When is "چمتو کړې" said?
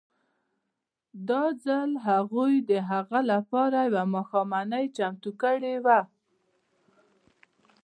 4.97-5.75